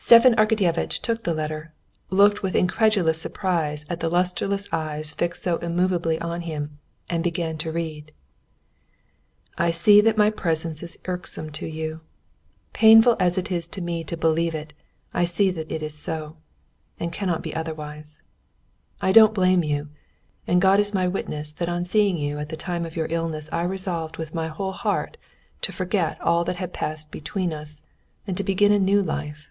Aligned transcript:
Stepan 0.00 0.32
Arkadyevitch 0.36 1.00
took 1.00 1.24
the 1.24 1.34
letter, 1.34 1.72
looked 2.08 2.40
with 2.40 2.54
incredulous 2.54 3.20
surprise 3.20 3.84
at 3.90 3.98
the 3.98 4.08
lusterless 4.08 4.68
eyes 4.70 5.12
fixed 5.12 5.42
so 5.42 5.56
immovably 5.56 6.20
on 6.20 6.42
him, 6.42 6.78
and 7.10 7.24
began 7.24 7.58
to 7.58 7.72
read. 7.72 8.12
"I 9.58 9.72
see 9.72 10.00
that 10.02 10.16
my 10.16 10.30
presence 10.30 10.84
is 10.84 11.00
irksome 11.06 11.50
to 11.54 11.66
you. 11.66 12.00
Painful 12.72 13.16
as 13.18 13.38
it 13.38 13.50
is 13.50 13.66
to 13.66 13.80
me 13.80 14.04
to 14.04 14.16
believe 14.16 14.54
it, 14.54 14.72
I 15.12 15.24
see 15.24 15.50
that 15.50 15.68
it 15.72 15.82
is 15.82 15.98
so, 15.98 16.36
and 17.00 17.12
cannot 17.12 17.42
be 17.42 17.52
otherwise. 17.52 18.22
I 19.02 19.10
don't 19.10 19.34
blame 19.34 19.64
you, 19.64 19.88
and 20.46 20.62
God 20.62 20.78
is 20.78 20.94
my 20.94 21.08
witness 21.08 21.50
that 21.50 21.68
on 21.68 21.84
seeing 21.84 22.16
you 22.16 22.38
at 22.38 22.50
the 22.50 22.56
time 22.56 22.86
of 22.86 22.94
your 22.94 23.08
illness 23.10 23.48
I 23.50 23.62
resolved 23.62 24.16
with 24.16 24.32
my 24.32 24.46
whole 24.46 24.72
heart 24.72 25.16
to 25.62 25.72
forget 25.72 26.20
all 26.20 26.44
that 26.44 26.56
had 26.58 26.72
passed 26.72 27.10
between 27.10 27.52
us 27.52 27.82
and 28.28 28.36
to 28.36 28.44
begin 28.44 28.70
a 28.70 28.78
new 28.78 29.02
life. 29.02 29.50